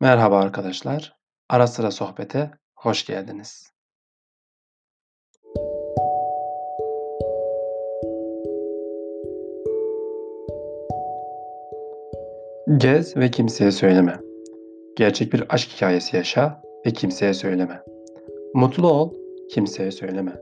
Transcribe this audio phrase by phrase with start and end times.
[0.00, 1.16] Merhaba arkadaşlar.
[1.48, 3.72] Ara sıra sohbete hoş geldiniz.
[12.76, 14.20] Gez ve kimseye söyleme.
[14.96, 17.82] Gerçek bir aşk hikayesi yaşa ve kimseye söyleme.
[18.54, 19.14] Mutlu ol,
[19.50, 20.32] kimseye söyleme.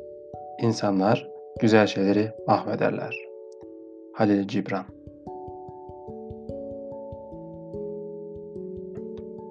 [0.63, 1.29] İnsanlar
[1.61, 3.17] güzel şeyleri mahvederler.
[4.15, 4.96] Halil Cibran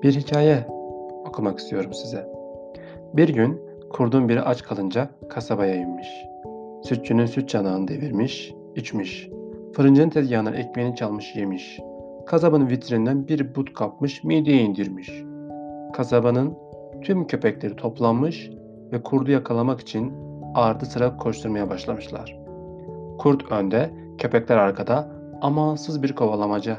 [0.06, 0.68] Bir hikaye
[1.26, 2.28] okumak istiyorum size.
[3.14, 6.08] Bir gün kurdun biri aç kalınca kasabaya inmiş.
[6.84, 9.30] Sütçünün süt çanağını devirmiş, içmiş.
[9.74, 11.80] Fırıncının tezgahından ekmeğini çalmış yemiş.
[12.26, 15.12] Kasabanın vitrinden bir but kapmış, mideye indirmiş.
[15.94, 16.54] Kasabanın
[17.02, 18.52] tüm köpekleri toplanmış
[18.92, 20.14] ve kurdu yakalamak için
[20.56, 22.40] ardı sıra koşturmaya başlamışlar.
[23.18, 26.78] Kurt önde, köpekler arkada, amansız bir kovalamaca.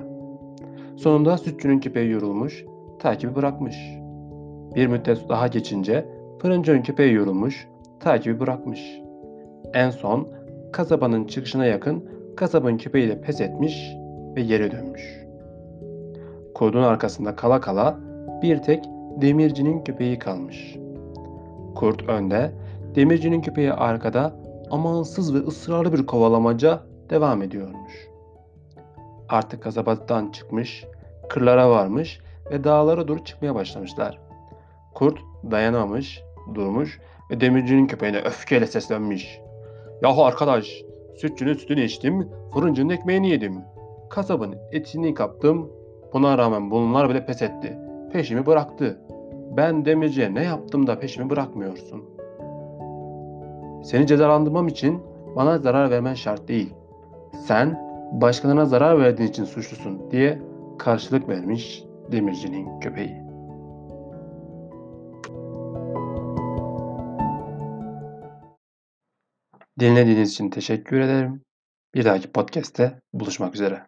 [0.97, 2.65] Sonunda sütçünün köpeği yorulmuş,
[2.99, 3.77] takibi bırakmış.
[4.75, 6.07] Bir müddet daha geçince
[6.39, 7.69] fırıncının köpeği yorulmuş,
[8.01, 9.01] takibi bırakmış.
[9.75, 10.29] En son
[10.73, 13.93] kasabanın çıkışına yakın kasabanın köpeği de pes etmiş
[14.37, 15.27] ve geri dönmüş.
[16.55, 17.99] Kurdun arkasında kala kala
[18.43, 18.85] bir tek
[19.21, 20.77] demircinin köpeği kalmış.
[21.75, 22.53] Kurt önde,
[22.95, 24.37] demircinin köpeği arkada
[24.71, 26.81] amansız ve ısrarlı bir kovalamaca
[27.11, 28.09] devam ediyormuş.
[29.29, 30.85] Artık kasabadan çıkmış,
[31.29, 34.19] kırlara varmış ve dağlara doğru çıkmaya başlamışlar.
[34.95, 35.19] Kurt
[35.51, 36.23] dayanamamış,
[36.55, 39.41] durmuş ve demircinin köpeğine öfkeyle seslenmiş.
[40.03, 40.83] Yahu arkadaş,
[41.17, 43.61] sütçünün sütünü içtim, fırıncının ekmeğini yedim.
[44.11, 45.71] Kasabın etini kaptım,
[46.13, 47.79] buna rağmen bunlar bile pes etti.
[48.13, 49.01] Peşimi bıraktı.
[49.57, 52.05] Ben demirciye ne yaptım da peşimi bırakmıyorsun?
[53.85, 55.03] Seni cezalandırmam için
[55.37, 56.75] bana zarar vermen şart değil.
[57.47, 60.43] Sen başkalarına zarar verdiğin için suçlusun diye
[60.79, 63.27] karşılık vermiş demircinin köpeği.
[69.81, 71.43] Dinlediğiniz için teşekkür ederim.
[71.95, 73.87] Bir dahaki podcast'te buluşmak üzere.